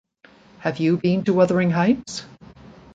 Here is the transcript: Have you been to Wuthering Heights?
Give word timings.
Have 0.61 0.79
you 0.79 0.97
been 0.97 1.23
to 1.25 1.33
Wuthering 1.35 1.69
Heights? 1.69 2.25